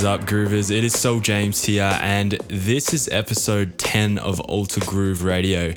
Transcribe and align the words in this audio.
Is 0.00 0.06
up, 0.06 0.22
Groovers? 0.22 0.74
It 0.74 0.82
is 0.82 0.98
Soul 0.98 1.20
James 1.20 1.62
here, 1.62 1.98
and 2.00 2.32
this 2.48 2.94
is 2.94 3.06
episode 3.10 3.76
10 3.76 4.16
of 4.16 4.40
Alter 4.40 4.80
Groove 4.80 5.22
Radio. 5.24 5.74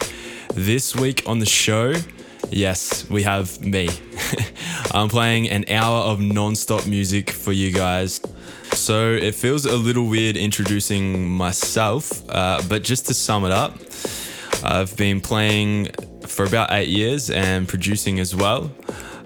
This 0.53 0.95
week 0.95 1.23
on 1.25 1.39
the 1.39 1.45
show, 1.45 1.93
yes, 2.49 3.05
we 3.09 3.23
have 3.23 3.59
me. 3.59 3.89
I'm 4.93 5.09
playing 5.09 5.49
an 5.49 5.65
hour 5.67 6.03
of 6.03 6.21
non 6.21 6.55
stop 6.55 6.87
music 6.87 7.31
for 7.31 7.51
you 7.51 7.73
guys. 7.73 8.21
So 8.71 9.11
it 9.11 9.35
feels 9.35 9.65
a 9.65 9.75
little 9.75 10.07
weird 10.07 10.37
introducing 10.37 11.27
myself, 11.27 12.23
uh, 12.29 12.61
but 12.69 12.81
just 12.81 13.07
to 13.07 13.13
sum 13.13 13.43
it 13.43 13.51
up, 13.51 13.77
I've 14.63 14.95
been 14.95 15.19
playing 15.19 15.89
for 16.27 16.45
about 16.45 16.71
eight 16.71 16.87
years 16.87 17.29
and 17.29 17.67
producing 17.67 18.21
as 18.21 18.33
well. 18.33 18.71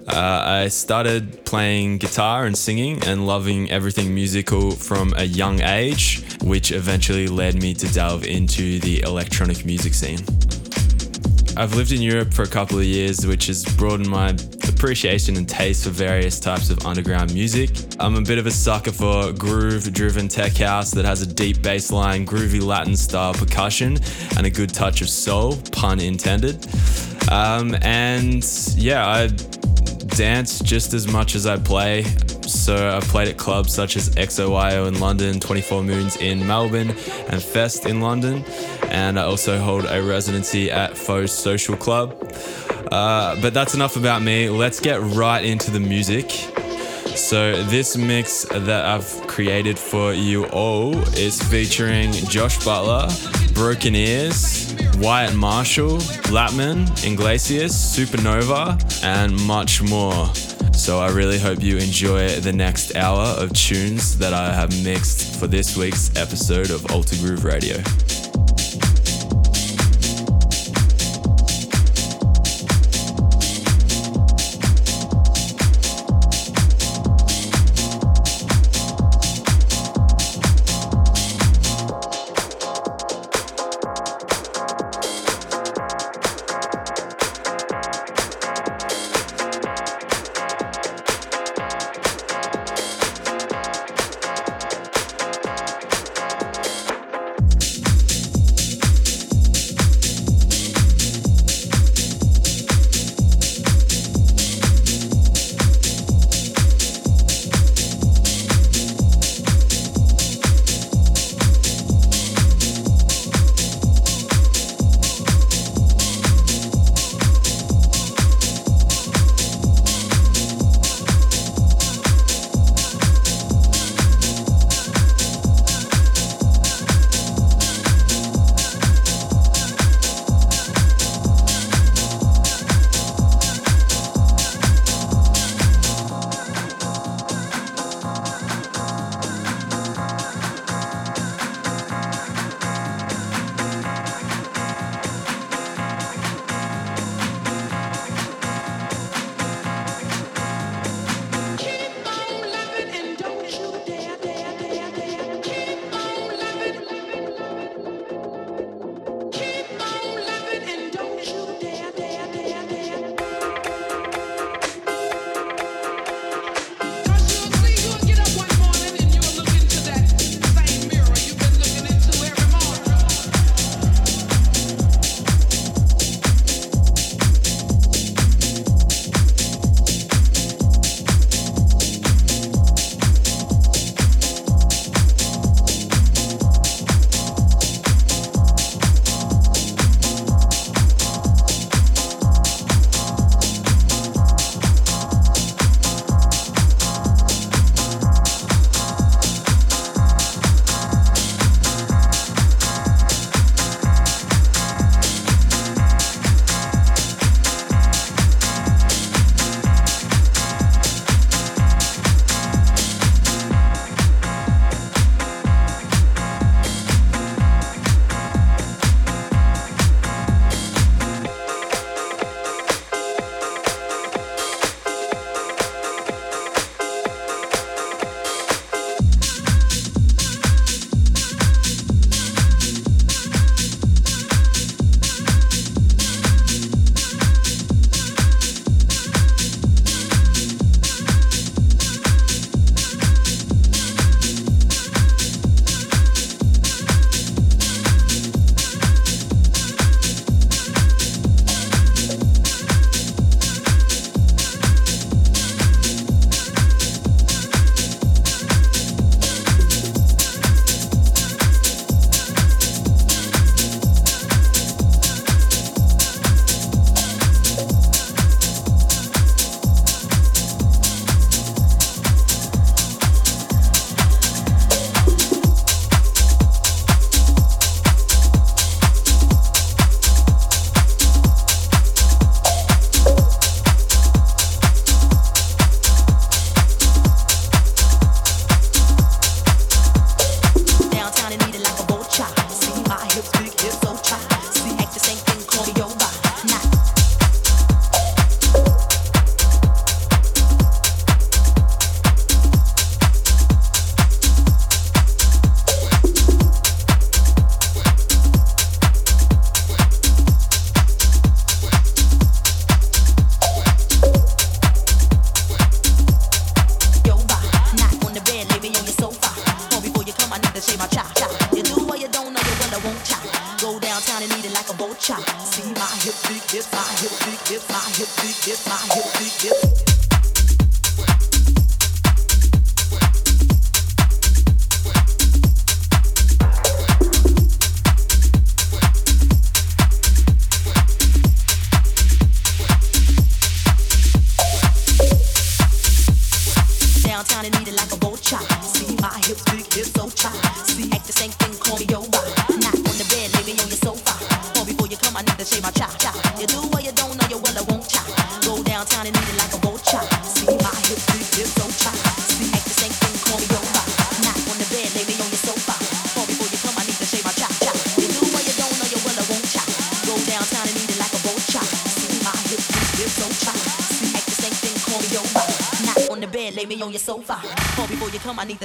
Uh, 0.08 0.64
I 0.64 0.68
started 0.68 1.44
playing 1.44 1.98
guitar 1.98 2.46
and 2.46 2.56
singing 2.56 3.02
and 3.04 3.26
loving 3.26 3.70
everything 3.70 4.14
musical 4.14 4.70
from 4.70 5.12
a 5.16 5.24
young 5.24 5.60
age, 5.60 6.22
which 6.42 6.72
eventually 6.72 7.28
led 7.28 7.60
me 7.60 7.74
to 7.74 7.92
delve 7.92 8.24
into 8.24 8.78
the 8.80 9.02
electronic 9.02 9.66
music 9.66 9.92
scene. 9.92 10.20
I've 11.58 11.74
lived 11.74 11.92
in 11.92 12.00
Europe 12.00 12.32
for 12.32 12.42
a 12.42 12.48
couple 12.48 12.78
of 12.78 12.84
years, 12.84 13.26
which 13.26 13.48
has 13.48 13.64
broadened 13.76 14.08
my 14.08 14.30
appreciation 14.68 15.36
and 15.36 15.48
taste 15.48 15.84
for 15.84 15.90
various 15.90 16.38
types 16.40 16.70
of 16.70 16.86
underground 16.86 17.34
music. 17.34 17.70
I'm 17.98 18.14
a 18.14 18.22
bit 18.22 18.38
of 18.38 18.46
a 18.46 18.50
sucker 18.50 18.92
for 18.92 19.32
groove 19.32 19.92
driven 19.92 20.28
tech 20.28 20.56
house 20.56 20.92
that 20.92 21.04
has 21.04 21.20
a 21.20 21.26
deep 21.26 21.60
bass 21.60 21.90
line, 21.90 22.24
groovy 22.24 22.62
Latin 22.62 22.96
style 22.96 23.34
percussion, 23.34 23.98
and 24.36 24.46
a 24.46 24.50
good 24.50 24.72
touch 24.72 25.02
of 25.02 25.10
soul, 25.10 25.56
pun 25.72 26.00
intended. 26.00 26.66
Um, 27.30 27.76
and 27.82 28.42
yeah, 28.76 29.06
I 29.06 29.28
dance 30.18 30.58
just 30.58 30.94
as 30.94 31.06
much 31.06 31.36
as 31.36 31.46
I 31.46 31.56
play. 31.56 32.02
So 32.42 32.96
I've 32.96 33.04
played 33.04 33.28
at 33.28 33.38
clubs 33.38 33.72
such 33.72 33.94
as 33.96 34.10
XOYO 34.10 34.88
in 34.88 34.98
London, 34.98 35.38
24 35.38 35.84
Moons 35.84 36.16
in 36.16 36.44
Melbourne, 36.44 36.90
and 37.28 37.40
Fest 37.40 37.86
in 37.86 38.00
London. 38.00 38.44
And 38.88 39.16
I 39.16 39.22
also 39.22 39.58
hold 39.58 39.84
a 39.84 40.02
residency 40.02 40.72
at 40.72 40.98
Foes 40.98 41.30
Social 41.30 41.76
Club. 41.76 42.16
Uh, 42.90 43.40
but 43.40 43.54
that's 43.54 43.74
enough 43.74 43.94
about 43.94 44.20
me. 44.20 44.50
Let's 44.50 44.80
get 44.80 45.00
right 45.00 45.44
into 45.44 45.70
the 45.70 45.80
music. 45.80 46.32
So, 47.18 47.62
this 47.64 47.96
mix 47.96 48.44
that 48.44 48.86
I've 48.86 49.26
created 49.26 49.76
for 49.76 50.14
you 50.14 50.46
all 50.46 50.96
is 51.14 51.42
featuring 51.42 52.12
Josh 52.12 52.64
Butler, 52.64 53.08
Broken 53.52 53.94
Ears, 53.96 54.74
Wyatt 54.98 55.34
Marshall, 55.34 55.98
Latmun, 56.30 57.04
Inglesias, 57.04 57.74
Supernova, 57.74 58.78
and 59.02 59.36
much 59.46 59.82
more. 59.82 60.32
So 60.72 61.00
I 61.00 61.10
really 61.10 61.38
hope 61.38 61.60
you 61.60 61.76
enjoy 61.76 62.28
the 62.36 62.52
next 62.52 62.94
hour 62.94 63.24
of 63.36 63.52
tunes 63.52 64.16
that 64.18 64.32
I 64.32 64.54
have 64.54 64.70
mixed 64.84 65.38
for 65.40 65.48
this 65.48 65.76
week's 65.76 66.16
episode 66.16 66.70
of 66.70 66.90
Alter 66.92 67.16
Groove 67.16 67.44
Radio. 67.44 67.82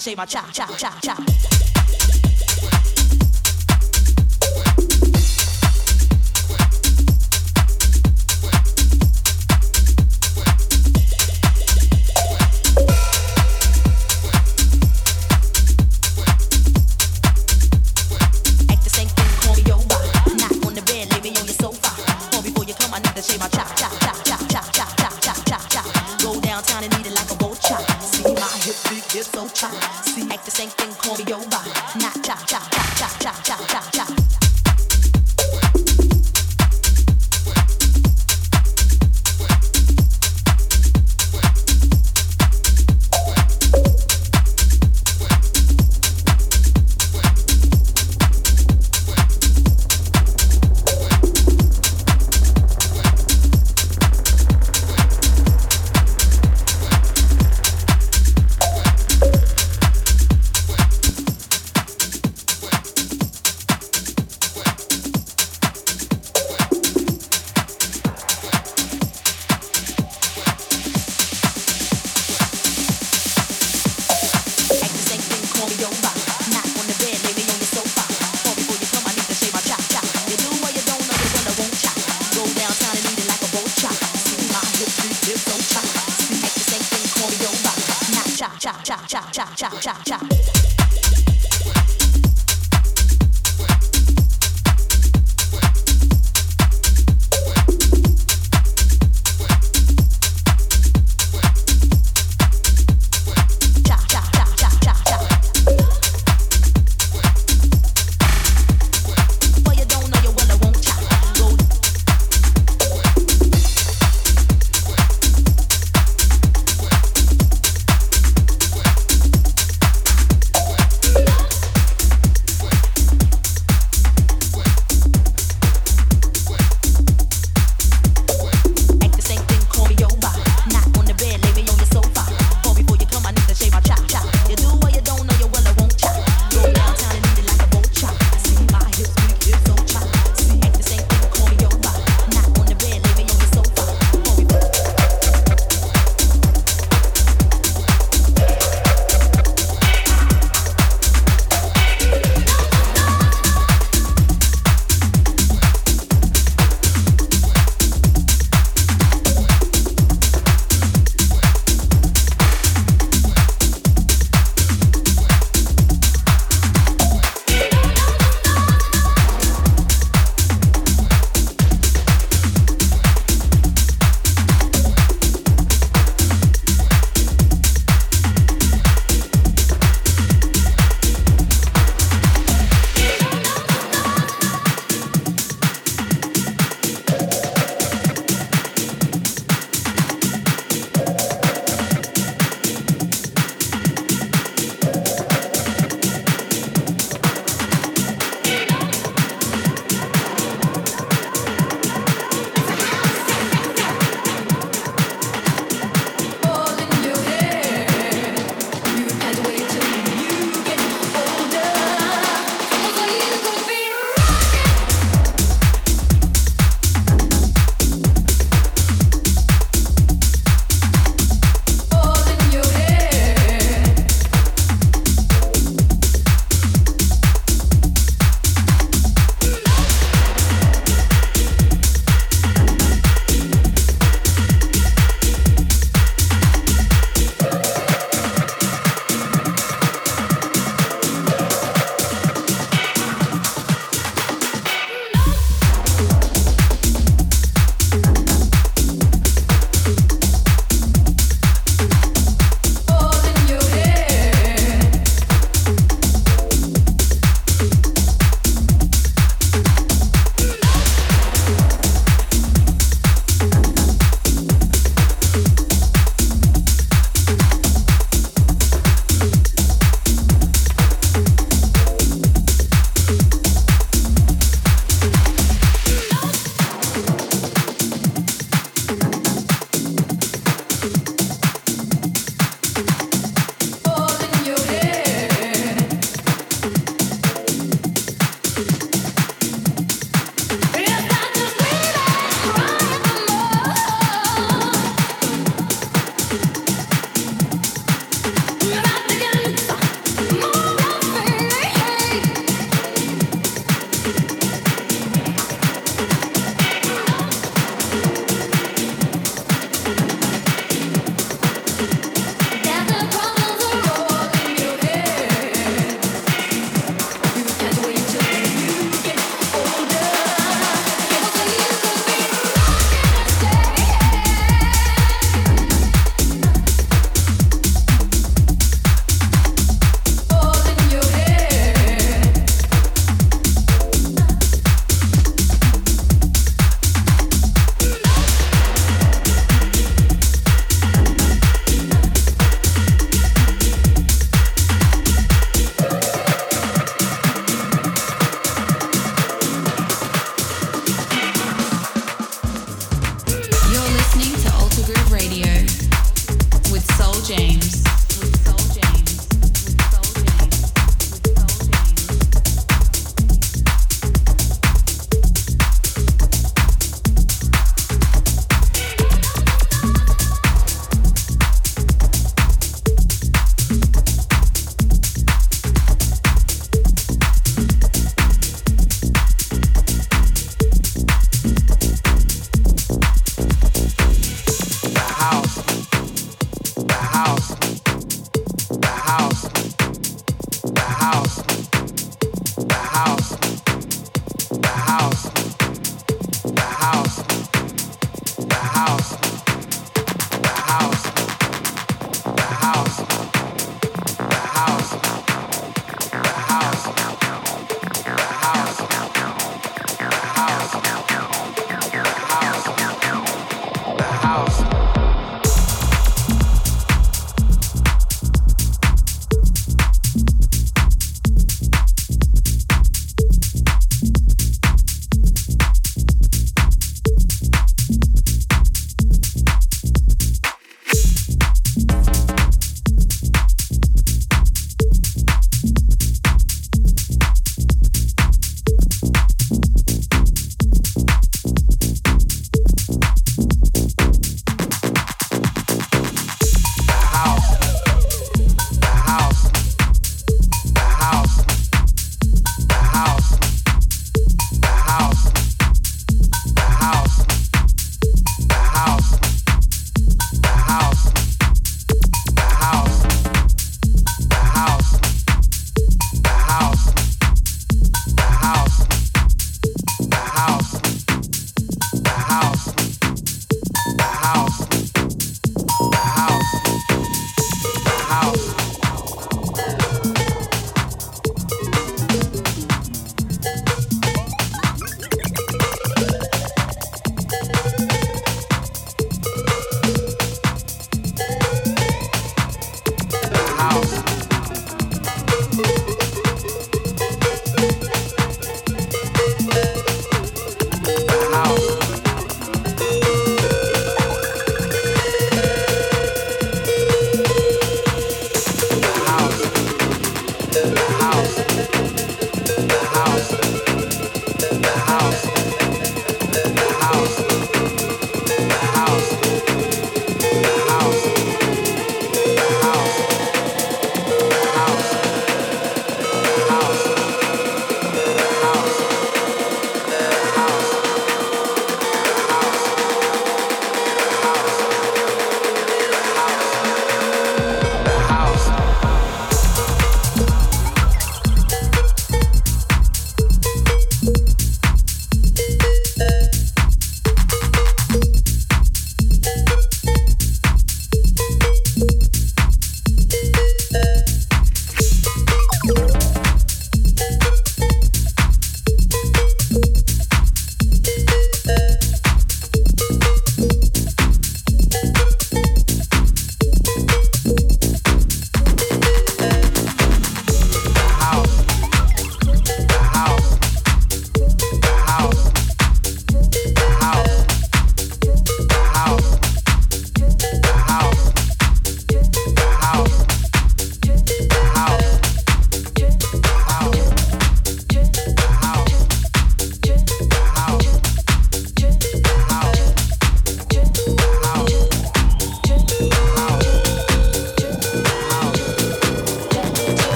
Shave 0.00 0.16
my 0.16 0.24
chop, 0.24 0.50
chop, 0.52 0.76
chop, 0.78 0.89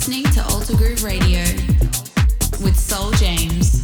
listening 0.00 0.24
to 0.32 0.42
Alter 0.44 0.74
Groove 0.78 1.04
Radio 1.04 1.42
with 2.64 2.74
Soul 2.74 3.10
James. 3.12 3.79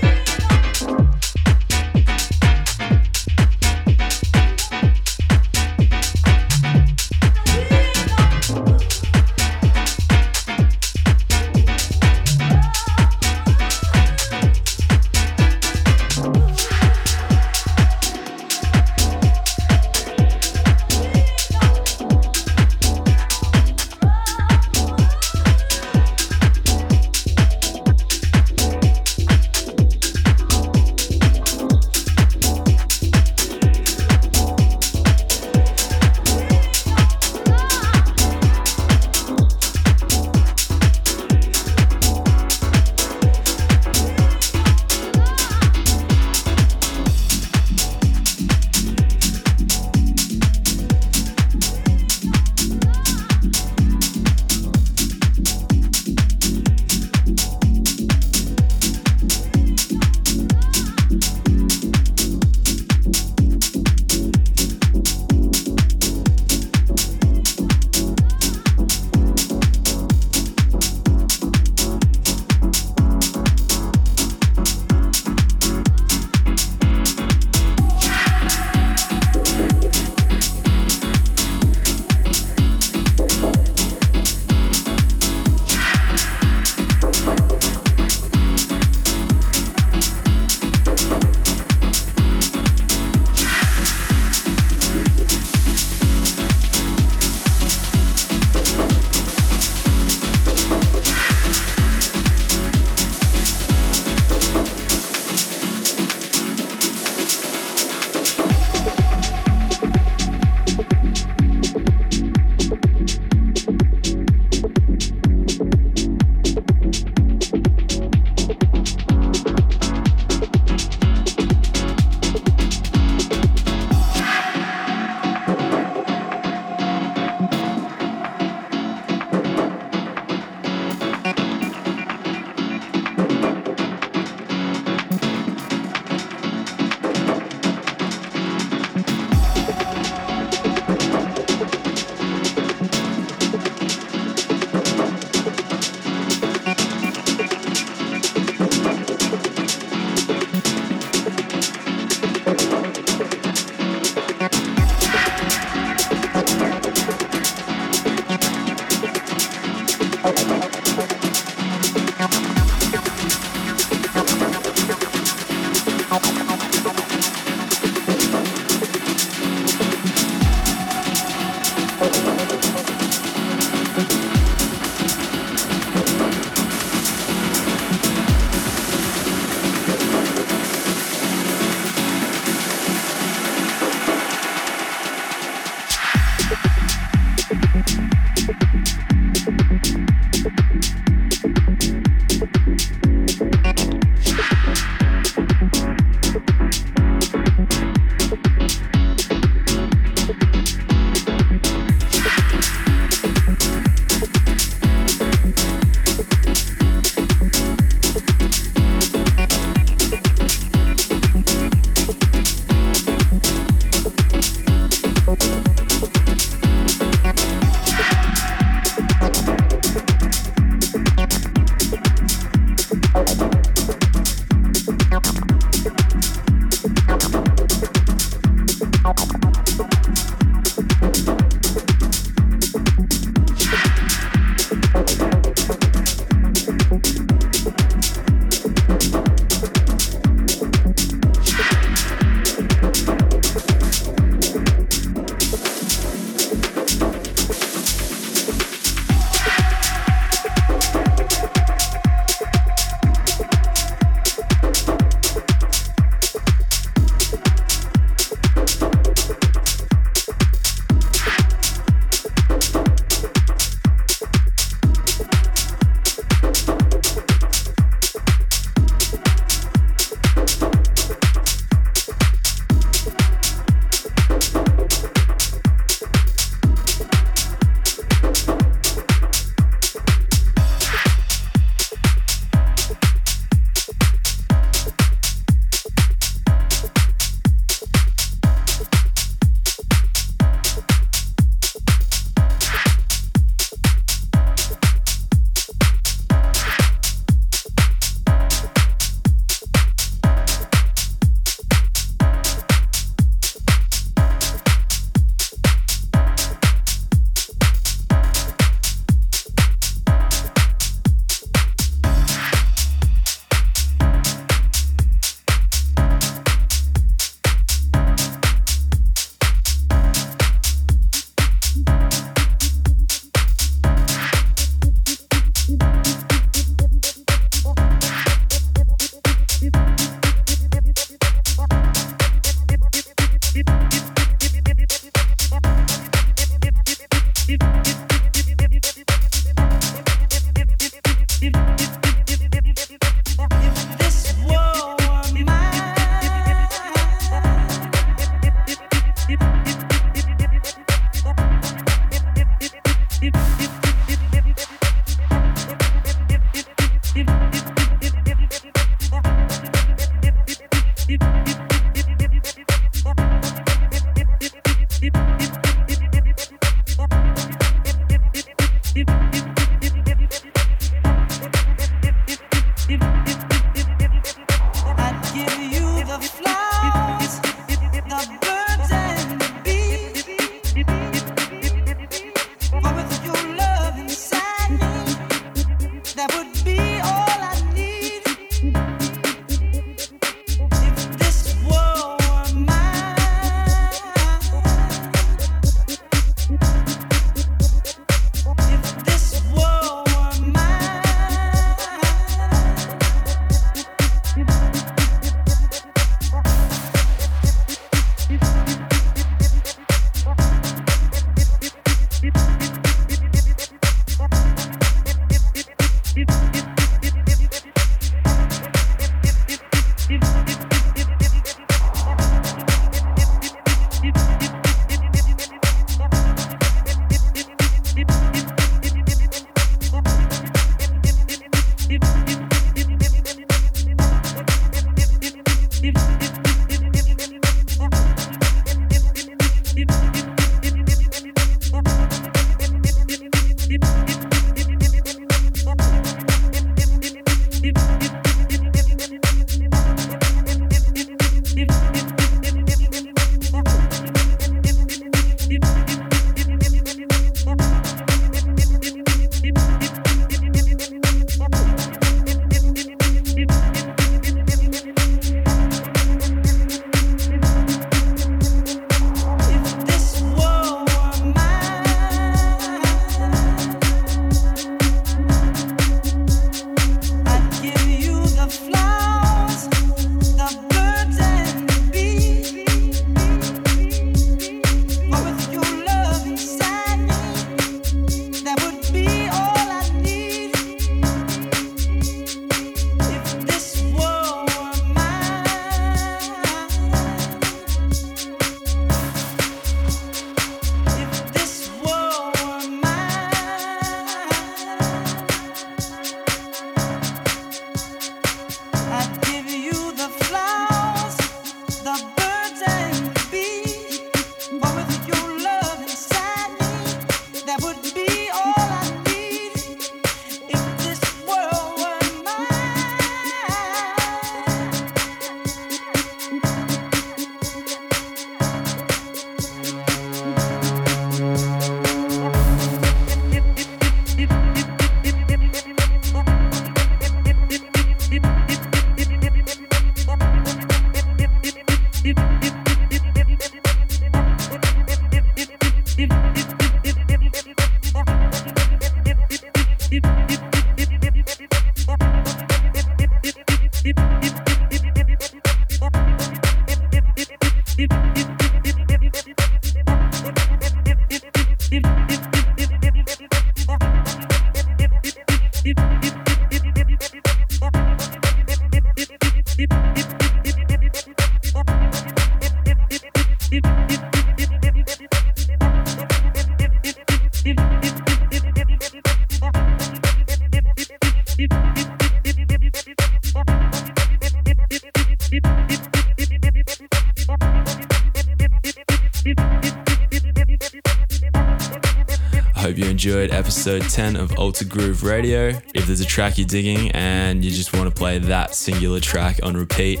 Episode 593.68 593.90
10 593.90 594.16
of 594.16 594.38
Alter 594.38 594.64
Groove 594.64 595.02
Radio. 595.02 595.48
If 595.74 595.84
there's 595.84 596.00
a 596.00 596.06
track 596.06 596.38
you're 596.38 596.46
digging 596.46 596.90
and 596.92 597.44
you 597.44 597.50
just 597.50 597.76
want 597.76 597.86
to 597.86 597.94
play 597.94 598.16
that 598.16 598.54
singular 598.54 598.98
track 598.98 599.40
on 599.42 599.58
repeat, 599.58 600.00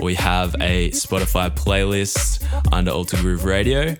we 0.00 0.14
have 0.14 0.54
a 0.60 0.90
Spotify 0.90 1.50
playlist 1.50 2.46
under 2.72 2.92
Alter 2.92 3.16
Groove 3.16 3.44
Radio. 3.44 3.96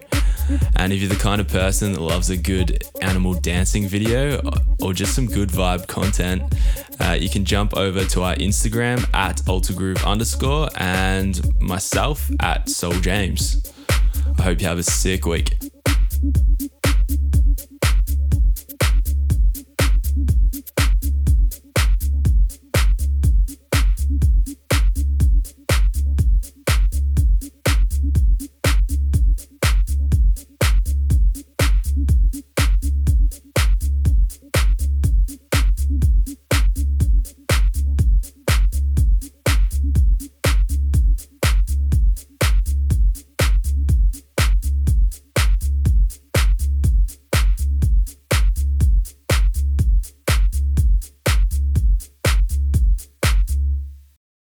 And 0.77 0.93
if 0.93 1.01
you're 1.01 1.09
the 1.09 1.17
kind 1.17 1.41
of 1.41 1.49
person 1.49 1.95
that 1.95 2.01
loves 2.01 2.31
a 2.31 2.37
good 2.37 2.85
animal 3.03 3.35
dancing 3.35 3.89
video 3.89 4.41
or 4.81 4.93
just 4.93 5.17
some 5.17 5.27
good 5.27 5.49
vibe 5.49 5.89
content, 5.89 6.55
uh, 7.01 7.17
you 7.19 7.29
can 7.29 7.45
jump 7.45 7.77
over 7.77 8.05
to 8.05 8.23
our 8.23 8.37
Instagram 8.37 9.05
at 9.15 9.39
altergroove 9.47 10.07
underscore 10.07 10.69
and 10.77 11.41
myself 11.61 12.31
at 12.39 12.69
Soul 12.69 12.93
James. 12.93 13.69
I 14.39 14.43
hope 14.43 14.61
you 14.61 14.69
have 14.69 14.79
a 14.79 14.85
sick 14.85 15.27
week. 15.27 15.57